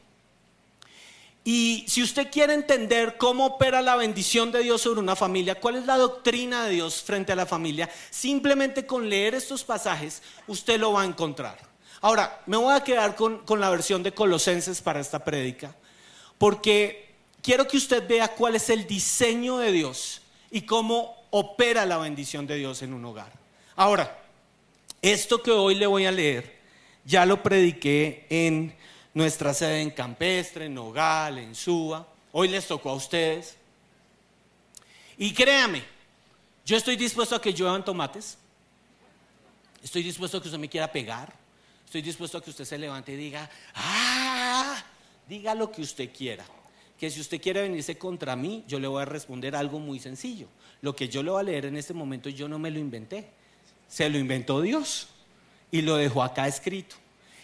[1.45, 5.77] Y si usted quiere entender cómo opera la bendición de Dios sobre una familia, cuál
[5.77, 10.79] es la doctrina de Dios frente a la familia, simplemente con leer estos pasajes usted
[10.79, 11.59] lo va a encontrar.
[12.01, 15.75] Ahora, me voy a quedar con, la versión de Colosenses para esta prédica,
[16.39, 21.99] porque quiero que usted vea cuál es el diseño de Dios y cómo opera la
[21.99, 23.33] bendición de Dios en un hogar.
[23.75, 24.21] Ahora,
[25.01, 26.61] esto que hoy le voy a leer,
[27.05, 28.75] ya lo prediqué en
[29.15, 32.07] nuestra sede en Campestre, en Nogal, en Suba.
[32.33, 33.57] Hoy les tocó a ustedes.
[35.19, 35.83] Y créame,
[36.65, 38.39] yo estoy dispuesto a que lluevan tomates.
[39.83, 41.33] Estoy dispuesto a que usted me quiera pegar.
[41.85, 44.83] Estoy dispuesto a que usted se levante y diga, ah,
[45.29, 46.45] diga lo que usted quiera.
[46.99, 50.47] Que si usted quiere venirse contra mí, yo le voy a responder algo muy sencillo.
[50.81, 53.29] Lo que yo le voy a leer en este momento, yo no me lo inventé.
[53.89, 55.09] Se lo inventó Dios
[55.71, 57.02] y lo dejó acá escrito.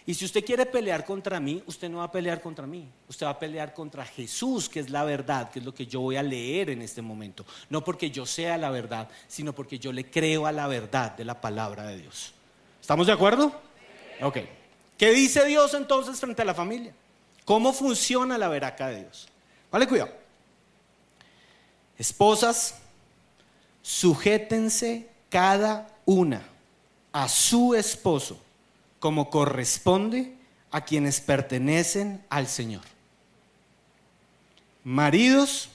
[0.08, 2.88] Y si usted quiere pelear contra mí, usted no va a pelear contra mí.
[3.10, 6.00] Usted va a pelear contra Jesús, que es la verdad, que es lo que yo
[6.00, 7.44] voy a leer en este momento.
[7.68, 11.26] No porque yo sea la verdad, sino porque yo le creo a la verdad de
[11.26, 12.32] la palabra de Dios.
[12.80, 13.52] ¿Estamos de acuerdo?
[14.22, 14.38] Ok.
[14.96, 16.94] ¿Qué dice Dios entonces frente a la familia?
[17.44, 19.28] ¿Cómo funciona la veraca de Dios?
[19.70, 20.10] Vale, cuidado.
[21.98, 22.76] Esposas,
[23.82, 26.48] sujétense cada una
[27.12, 28.47] a su esposo
[28.98, 30.34] como corresponde
[30.70, 32.82] a quienes pertenecen al Señor.
[34.84, 35.68] Maridos,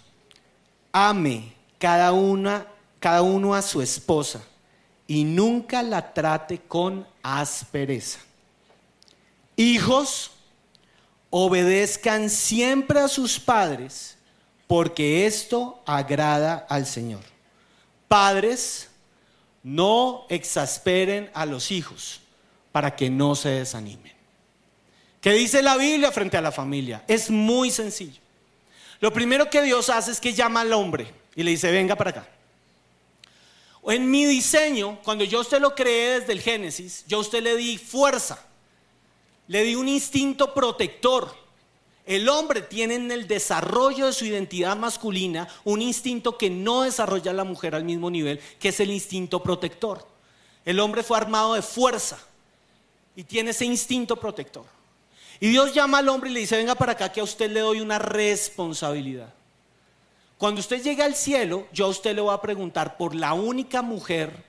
[0.91, 2.67] ame cada una,
[2.99, 4.41] cada uno a su esposa
[5.07, 8.19] y nunca la trate con aspereza.
[9.55, 10.31] Hijos,
[11.29, 14.17] obedezcan siempre a sus padres,
[14.67, 17.21] porque esto agrada al Señor.
[18.07, 18.89] Padres,
[19.61, 22.22] no exasperen a los hijos
[22.73, 24.11] para que no se desanimen.
[25.21, 27.03] ¿Qué dice la Biblia frente a la familia?
[27.07, 28.19] Es muy sencillo.
[28.99, 32.09] Lo primero que Dios hace es que llama al hombre y le dice, venga para
[32.09, 32.27] acá.
[33.85, 37.55] En mi diseño, cuando yo usted lo creé desde el Génesis, yo a usted le
[37.55, 38.43] di fuerza,
[39.47, 41.33] le di un instinto protector.
[42.05, 47.33] El hombre tiene en el desarrollo de su identidad masculina un instinto que no desarrolla
[47.33, 50.07] la mujer al mismo nivel, que es el instinto protector.
[50.65, 52.19] El hombre fue armado de fuerza
[53.15, 54.65] y tiene ese instinto protector.
[55.39, 57.59] Y Dios llama al hombre y le dice, venga para acá que a usted le
[57.59, 59.33] doy una responsabilidad.
[60.37, 63.81] Cuando usted llegue al cielo, yo a usted le voy a preguntar por la única
[63.81, 64.43] mujer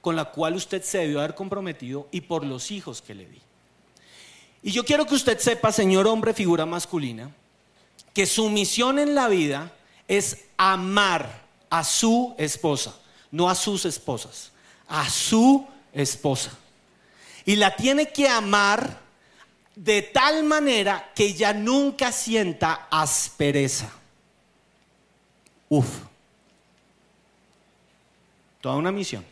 [0.00, 3.40] con la cual usted se debió haber comprometido y por los hijos que le di.
[4.62, 7.30] Y yo quiero que usted sepa, señor hombre, figura masculina,
[8.12, 9.72] que su misión en la vida
[10.08, 12.94] es amar a su esposa,
[13.30, 14.52] no a sus esposas,
[14.88, 16.58] a su esposa.
[17.48, 18.98] Y la tiene que amar
[19.74, 23.90] de tal manera que ella nunca sienta aspereza.
[25.70, 25.86] Uf.
[28.60, 29.24] Toda una misión.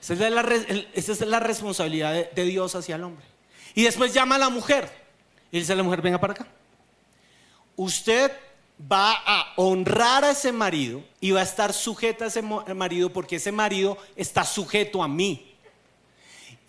[0.00, 3.24] Esa es la, responsabilidad de, Dios hacia el hombre.
[3.76, 4.90] Y después llama a la mujer.
[5.52, 6.48] Y dice a la mujer, venga para acá.
[7.76, 8.32] Usted
[8.80, 13.36] va a honrar a ese marido y va a estar sujeta a ese marido porque
[13.36, 15.50] ese marido está sujeto a mí.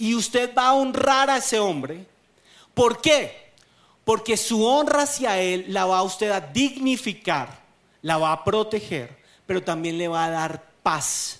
[0.03, 2.05] Y usted va a honrar a ese hombre.
[2.73, 3.53] ¿Por qué?
[4.03, 7.61] Porque su honra hacia él la va a usted a dignificar,
[8.01, 11.39] la va a proteger, pero también le va a dar paz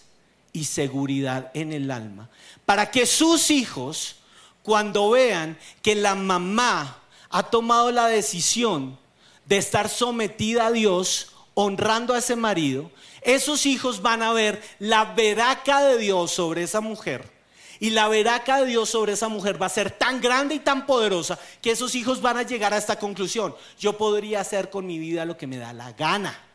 [0.54, 2.30] y seguridad en el alma.
[2.66, 4.16] Para que sus hijos,
[4.62, 8.98] cuando vean que la mamá ha tomado la decisión
[9.46, 12.90] de estar sometida a Dios, honrando a ese marido,
[13.24, 17.34] esos hijos van a ver la veraca de Dios sobre esa mujer.
[17.80, 20.86] Y la veraca de Dios sobre esa mujer va a ser tan grande y tan
[20.86, 23.56] poderosa que esos hijos van a llegar a esta conclusión.
[23.80, 26.53] Yo podría hacer con mi vida lo que me da la gana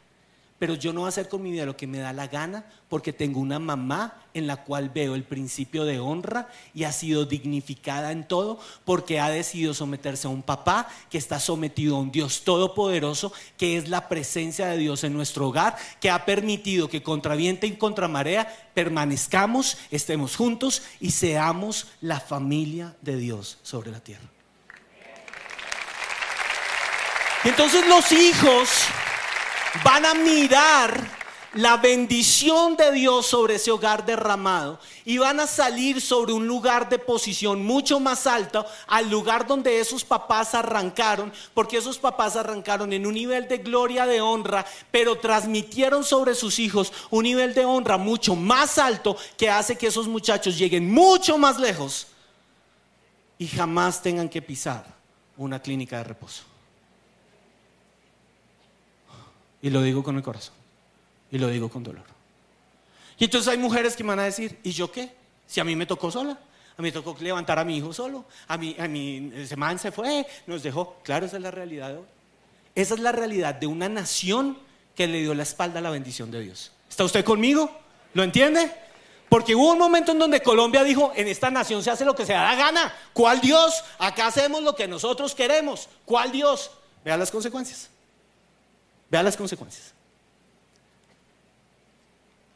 [0.59, 2.65] pero yo no voy a hacer con mi vida lo que me da la gana
[2.89, 7.25] porque tengo una mamá en la cual veo el principio de honra y ha sido
[7.25, 12.11] dignificada en todo porque ha decidido someterse a un papá que está sometido a un
[12.11, 17.03] Dios todopoderoso que es la presencia de Dios en nuestro hogar que ha permitido que
[17.03, 23.91] contra viento y contra marea permanezcamos, estemos juntos y seamos la familia de Dios sobre
[23.91, 24.29] la tierra.
[27.45, 28.89] entonces los hijos
[29.85, 31.19] van a mirar
[31.55, 36.89] la bendición de Dios sobre ese hogar derramado y van a salir sobre un lugar
[36.89, 42.93] de posición mucho más alto al lugar donde esos papás arrancaron, porque esos papás arrancaron
[42.93, 47.65] en un nivel de gloria, de honra, pero transmitieron sobre sus hijos un nivel de
[47.65, 52.09] honra mucho más alto que hace que esos muchachos lleguen mucho más lejos
[53.39, 54.85] y jamás tengan que pisar
[55.37, 56.58] una clínica de reposo.
[59.63, 60.55] Y lo digo con el corazón.
[61.31, 62.05] Y lo digo con dolor.
[63.19, 65.13] Y entonces hay mujeres que me van a decir, ¿y yo qué?
[65.47, 66.39] Si a mí me tocó sola.
[66.79, 68.25] A mí me tocó levantar a mi hijo solo.
[68.47, 70.97] A mí, a mí ese man se fue, nos dejó.
[71.03, 72.05] Claro, esa es la realidad de hoy.
[72.77, 74.57] Esa es la realidad de una nación
[74.95, 76.71] que le dio la espalda a la bendición de Dios.
[76.89, 77.69] ¿Está usted conmigo?
[78.15, 78.73] ¿Lo entiende?
[79.29, 82.25] Porque hubo un momento en donde Colombia dijo, en esta nación se hace lo que
[82.25, 82.95] se da gana.
[83.13, 83.83] ¿Cuál Dios?
[83.99, 85.89] Acá hacemos lo que nosotros queremos.
[86.05, 86.71] ¿Cuál Dios?
[87.05, 87.91] Vea las consecuencias.
[89.11, 89.95] Vea las consecuencias.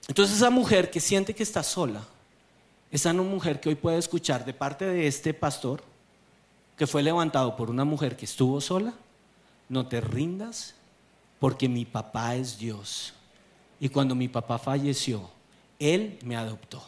[0.08, 2.04] Entonces esa mujer que siente que está sola,
[2.90, 5.82] esa no mujer que hoy puede escuchar de parte de este pastor,
[6.76, 8.92] que fue levantado por una mujer que estuvo sola,
[9.68, 10.74] no te rindas
[11.38, 13.14] porque mi papá es Dios.
[13.80, 15.30] Y cuando mi papá falleció,
[15.78, 16.82] Él me adoptó.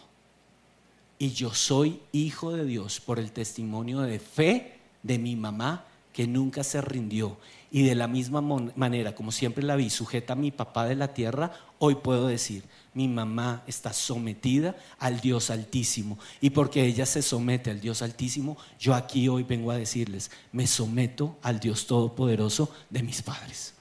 [1.18, 6.26] Y yo soy hijo de Dios por el testimonio de fe de mi mamá que
[6.26, 7.36] nunca se rindió
[7.74, 11.12] y de la misma manera, como siempre la vi sujeta a mi papá de la
[11.12, 16.16] tierra, hoy puedo decir, mi mamá está sometida al Dios altísimo.
[16.40, 20.68] Y porque ella se somete al Dios altísimo, yo aquí hoy vengo a decirles, me
[20.68, 23.74] someto al Dios todopoderoso de mis padres.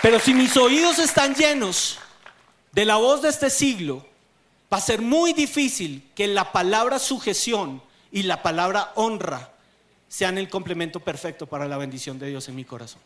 [0.00, 1.98] Pero si mis oídos están llenos
[2.72, 4.06] de la voz de este siglo,
[4.72, 7.82] va a ser muy difícil que la palabra sujeción
[8.14, 9.52] y la palabra honra
[10.08, 13.00] sean el complemento perfecto para la bendición de Dios en mi corazón.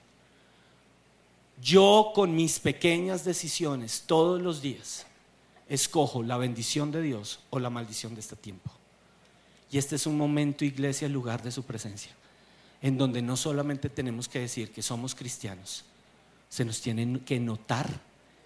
[1.63, 5.07] Yo con mis pequeñas decisiones todos los días
[5.67, 8.71] escojo la bendición de Dios o la maldición de este tiempo.
[9.71, 12.13] Y este es un momento, iglesia, lugar de su presencia,
[12.83, 15.87] en donde no solamente tenemos que decir que somos cristianos,
[16.51, 17.89] se nos tiene que notar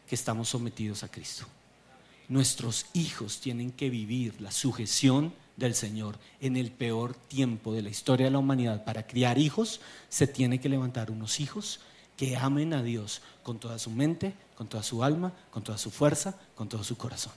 [0.07, 1.45] que estamos sometidos a Cristo.
[2.29, 7.91] Nuestros hijos tienen que vivir la sujeción del Señor en el peor tiempo de la
[7.91, 11.81] historia de la humanidad para criar hijos, se tiene que levantar unos hijos
[12.17, 15.91] que amen a Dios con toda su mente, con toda su alma, con toda su
[15.91, 17.33] fuerza, con todo su corazón.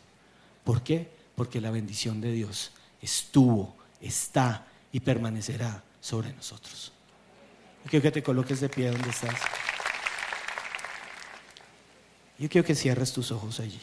[0.63, 1.09] ¿Por qué?
[1.35, 6.91] Porque la bendición de Dios estuvo, está y permanecerá sobre nosotros.
[7.83, 9.39] Yo quiero que te coloques de pie donde estás.
[12.37, 13.79] Yo quiero que cierres tus ojos allí.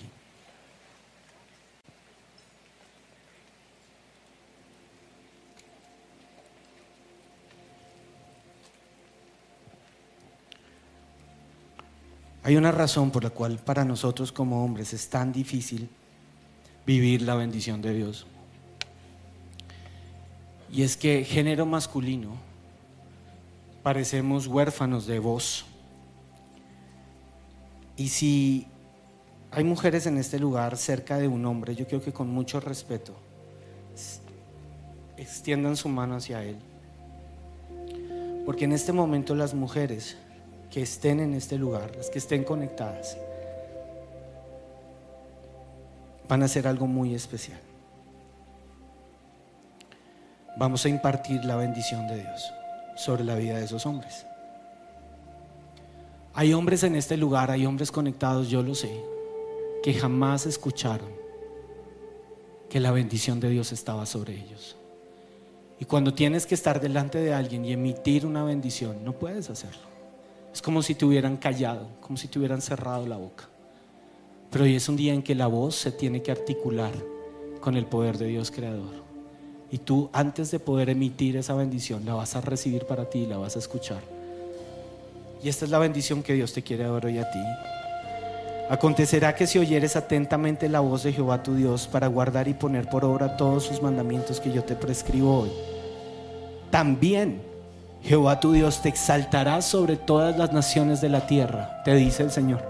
[12.52, 15.88] Hay una razón por la cual para nosotros como hombres es tan difícil
[16.84, 18.26] vivir la bendición de Dios.
[20.70, 22.34] Y es que género masculino
[23.82, 25.64] parecemos huérfanos de voz.
[27.96, 28.66] Y si
[29.50, 33.14] hay mujeres en este lugar cerca de un hombre, yo creo que con mucho respeto
[35.16, 36.58] extiendan su mano hacia él.
[38.44, 40.18] Porque en este momento las mujeres
[40.72, 43.18] que estén en este lugar, las que estén conectadas,
[46.26, 47.60] van a hacer algo muy especial.
[50.56, 52.52] Vamos a impartir la bendición de Dios
[52.96, 54.24] sobre la vida de esos hombres.
[56.32, 58.98] Hay hombres en este lugar, hay hombres conectados, yo lo sé,
[59.82, 61.10] que jamás escucharon
[62.70, 64.78] que la bendición de Dios estaba sobre ellos.
[65.78, 69.91] Y cuando tienes que estar delante de alguien y emitir una bendición, no puedes hacerlo.
[70.52, 73.48] Es como si te hubieran callado, como si te hubieran cerrado la boca.
[74.50, 76.92] Pero hoy es un día en que la voz se tiene que articular
[77.60, 79.02] con el poder de Dios creador.
[79.70, 83.38] Y tú antes de poder emitir esa bendición, la vas a recibir para ti, la
[83.38, 84.02] vas a escuchar.
[85.42, 87.38] Y esta es la bendición que Dios te quiere dar hoy a ti.
[88.68, 92.88] Acontecerá que si oyeres atentamente la voz de Jehová tu Dios para guardar y poner
[92.88, 95.50] por obra todos sus mandamientos que yo te prescribo hoy,
[96.70, 97.40] también
[98.04, 102.30] Jehová tu Dios te exaltará sobre todas las naciones de la tierra, te dice el
[102.30, 102.62] Señor.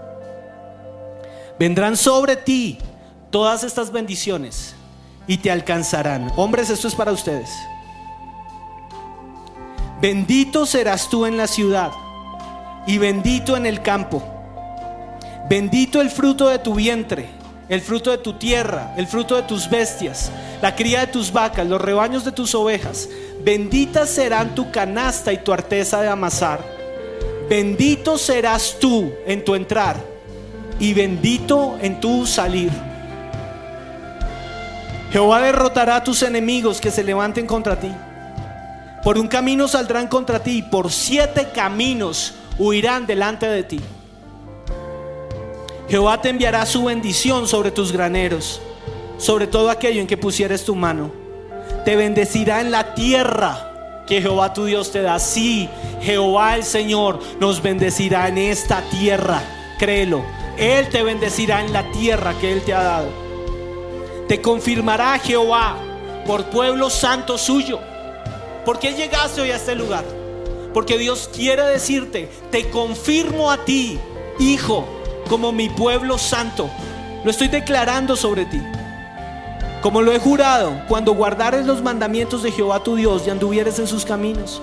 [1.59, 2.77] Vendrán sobre ti
[3.29, 4.75] todas estas bendiciones
[5.27, 6.31] y te alcanzarán.
[6.35, 7.49] Hombres, esto es para ustedes.
[10.01, 11.91] Bendito serás tú en la ciudad
[12.85, 14.21] y bendito en el campo.
[15.49, 17.29] Bendito el fruto de tu vientre,
[17.69, 20.31] el fruto de tu tierra, el fruto de tus bestias,
[20.61, 23.09] la cría de tus vacas, los rebaños de tus ovejas.
[23.43, 26.63] Bendita serán tu canasta y tu arteza de amasar.
[27.49, 29.97] Bendito serás tú en tu entrar
[30.79, 32.71] y bendito en tu salir.
[35.11, 37.91] Jehová derrotará a tus enemigos que se levanten contra ti.
[39.03, 43.81] Por un camino saldrán contra ti, y por siete caminos huirán delante de ti.
[45.89, 48.61] Jehová te enviará su bendición sobre tus graneros,
[49.17, 51.22] sobre todo aquello en que pusieres tu mano
[51.85, 53.71] te bendecirá en la tierra
[54.07, 55.19] que Jehová tu Dios te da.
[55.19, 55.69] Sí,
[56.01, 59.41] Jehová el Señor nos bendecirá en esta tierra.
[59.79, 60.23] Créelo.
[60.57, 63.09] Él te bendecirá en la tierra que Él te ha dado.
[64.27, 65.77] Te confirmará Jehová
[66.25, 67.79] por pueblo santo suyo.
[68.65, 70.05] ¿Por qué llegaste hoy a este lugar?
[70.73, 73.99] Porque Dios quiere decirte, te confirmo a ti,
[74.39, 74.85] hijo,
[75.29, 76.69] como mi pueblo santo.
[77.23, 78.61] Lo estoy declarando sobre ti.
[79.83, 83.87] Como lo he jurado, cuando guardares los mandamientos de Jehová tu Dios y anduvieres en
[83.87, 84.61] sus caminos,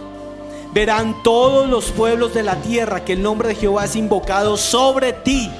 [0.72, 5.12] verán todos los pueblos de la tierra que el nombre de Jehová es invocado sobre
[5.12, 5.50] ti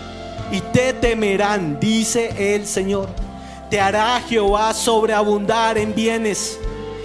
[0.50, 3.10] y te temerán, dice el Señor.
[3.68, 6.58] Te hará Jehová sobreabundar en bienes,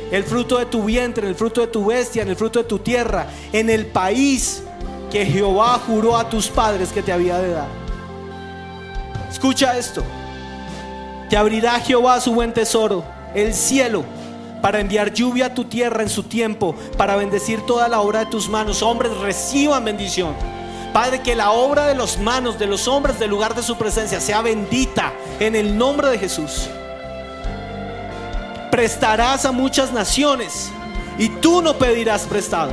[0.10, 2.80] el fruto de tu vientre, el fruto de tu bestia, en el fruto de tu
[2.80, 4.64] tierra, en el país
[5.12, 7.68] que Jehová juró a tus padres que te había de dar.
[9.30, 10.06] Escucha esto.
[11.30, 13.03] Te abrirá Jehová su buen tesoro,
[13.34, 14.03] el cielo,
[14.61, 18.26] para enviar lluvia a tu tierra en su tiempo, para bendecir toda la obra de
[18.28, 18.82] tus manos.
[18.84, 20.36] Hombres, reciban bendición.
[20.93, 24.21] Padre, que la obra de los manos de los hombres del lugar de su presencia
[24.21, 26.69] sea bendita en el nombre de Jesús.
[28.71, 30.71] Prestarás a muchas naciones
[31.17, 32.71] y tú no pedirás prestado.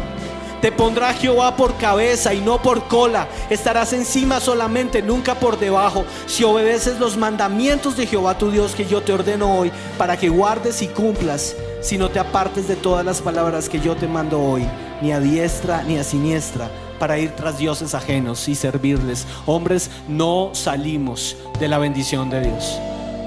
[0.63, 3.27] Te pondrá Jehová por cabeza y no por cola.
[3.51, 6.05] Estarás encima solamente, nunca por debajo.
[6.27, 10.29] Si obedeces los mandamientos de Jehová tu Dios que yo te ordeno hoy, para que
[10.29, 14.41] guardes y cumplas, si no te apartes de todas las palabras que yo te mando
[14.41, 14.65] hoy,
[15.01, 19.27] ni a diestra ni a siniestra, para ir tras dioses ajenos y servirles.
[19.47, 22.79] Hombres, no salimos de la bendición de Dios.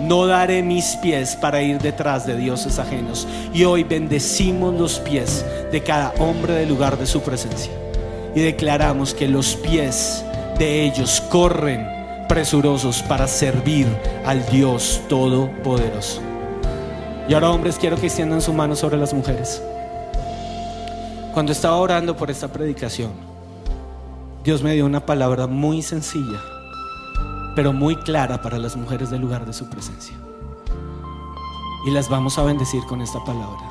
[0.02, 3.28] No daré mis pies para ir detrás de dioses ajenos.
[3.54, 7.72] Y hoy bendecimos los pies de cada hombre del lugar de su presencia.
[8.36, 10.24] Y declaramos que los pies
[10.60, 11.88] de ellos corren
[12.28, 13.88] presurosos para servir
[14.26, 16.22] al Dios Todopoderoso.
[17.28, 19.62] Y ahora hombres, quiero que extiendan su mano sobre las mujeres.
[21.34, 23.12] Cuando estaba orando por esta predicación,
[24.44, 26.40] Dios me dio una palabra muy sencilla
[27.56, 30.16] pero muy clara para las mujeres del lugar de su presencia.
[31.86, 33.62] Y las vamos a bendecir con esta palabra.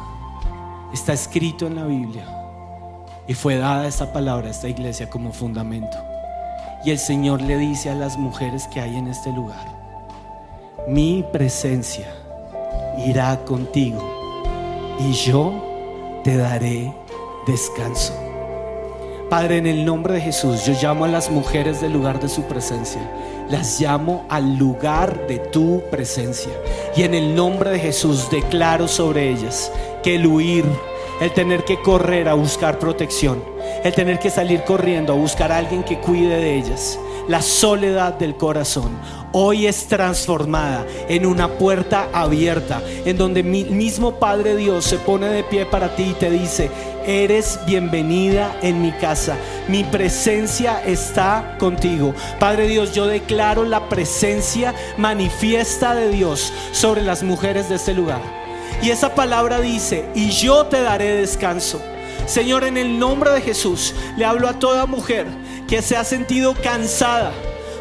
[0.92, 2.26] Está escrito en la Biblia
[3.26, 5.96] y fue dada esta palabra a esta iglesia como fundamento.
[6.84, 9.66] Y el Señor le dice a las mujeres que hay en este lugar,
[10.88, 12.14] mi presencia
[13.06, 14.02] irá contigo
[15.00, 15.52] y yo
[16.22, 16.94] te daré
[17.46, 18.14] descanso.
[19.30, 22.42] Padre, en el nombre de Jesús, yo llamo a las mujeres del lugar de su
[22.42, 23.00] presencia.
[23.48, 26.52] Las llamo al lugar de tu presencia.
[26.96, 29.70] Y en el nombre de Jesús declaro sobre ellas
[30.02, 30.64] que el huir,
[31.20, 33.42] el tener que correr a buscar protección,
[33.82, 38.14] el tener que salir corriendo a buscar a alguien que cuide de ellas, la soledad
[38.14, 38.92] del corazón
[39.36, 45.26] hoy es transformada en una puerta abierta, en donde mi mismo Padre Dios se pone
[45.26, 46.70] de pie para ti y te dice,
[47.04, 52.14] eres bienvenida en mi casa, mi presencia está contigo.
[52.38, 58.20] Padre Dios, yo declaro la presencia manifiesta de Dios sobre las mujeres de este lugar.
[58.82, 61.82] Y esa palabra dice, y yo te daré descanso.
[62.26, 65.26] Señor, en el nombre de Jesús, le hablo a toda mujer
[65.66, 67.32] que se ha sentido cansada,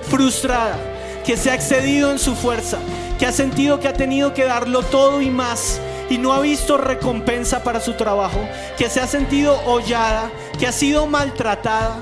[0.09, 0.92] frustrada,
[1.25, 2.79] que se ha excedido en su fuerza,
[3.19, 6.77] que ha sentido que ha tenido que darlo todo y más y no ha visto
[6.77, 8.39] recompensa para su trabajo,
[8.77, 11.95] que se ha sentido hollada, que ha sido maltratada,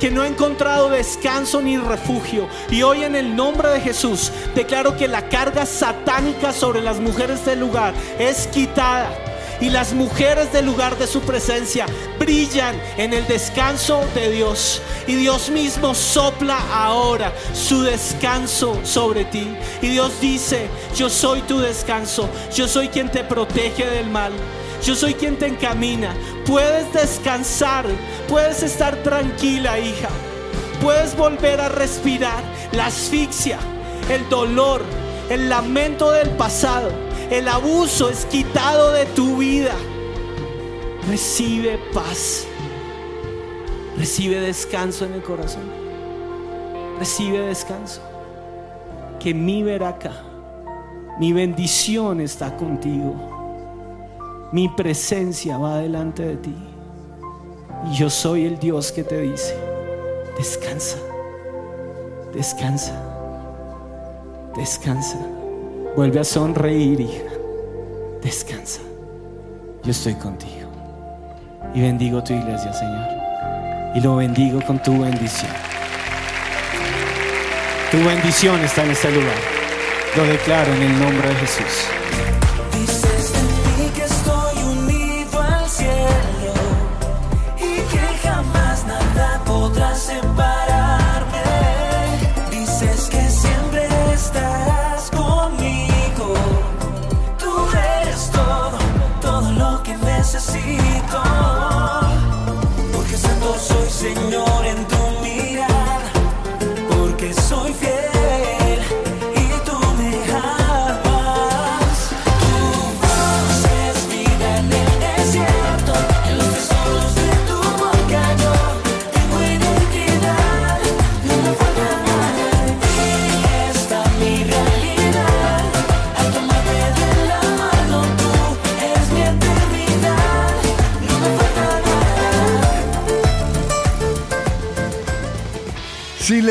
[0.00, 2.48] que no ha encontrado descanso ni refugio.
[2.70, 7.44] Y hoy en el nombre de Jesús declaro que la carga satánica sobre las mujeres
[7.46, 9.08] del lugar es quitada
[9.60, 11.86] y las mujeres del lugar de su presencia
[12.18, 14.82] brillan en el descanso de Dios.
[15.06, 19.46] Y Dios mismo sopla ahora su descanso sobre ti.
[19.82, 24.32] Y Dios dice, yo soy tu descanso, yo soy quien te protege del mal.
[24.84, 26.14] Yo soy quien te encamina.
[26.44, 27.86] Puedes descansar,
[28.28, 30.08] puedes estar tranquila, hija.
[30.82, 33.58] Puedes volver a respirar la asfixia,
[34.10, 34.82] el dolor,
[35.30, 39.74] el lamento del pasado el abuso es quitado de tu vida.
[41.08, 42.46] Recibe paz.
[43.96, 45.64] Recibe descanso en el corazón.
[46.98, 48.00] Recibe descanso.
[49.18, 50.12] Que mi veraca,
[51.18, 53.14] mi bendición está contigo.
[54.52, 56.54] Mi presencia va delante de ti.
[57.90, 59.56] Y yo soy el Dios que te dice,
[60.38, 60.98] descansa,
[62.32, 62.94] descansa,
[64.56, 65.35] descansa.
[65.96, 67.24] Vuelve a sonreír, hija.
[68.22, 68.82] Descansa.
[69.82, 70.68] Yo estoy contigo.
[71.72, 73.08] Y bendigo tu iglesia, Señor.
[73.94, 75.50] Y lo bendigo con tu bendición.
[77.90, 79.38] Tu bendición está en este lugar.
[80.18, 81.88] Lo declaro en el nombre de Jesús.